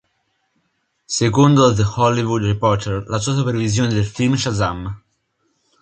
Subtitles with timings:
[1.19, 4.99] Secondo The Hollywood Reporter, la sua supervisione del film Shazam!